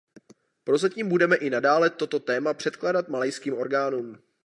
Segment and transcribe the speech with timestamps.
[0.63, 4.17] Prozatím budeme i nadále toto téma předkládat malajským orgánům.